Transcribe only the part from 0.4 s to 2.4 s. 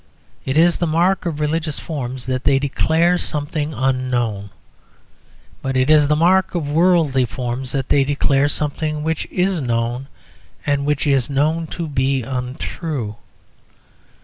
It is the mark of religious forms